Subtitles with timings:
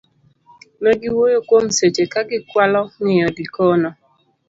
[0.83, 3.89] negi wuoyo kuom seche ka gikwalo ng'iyo Likono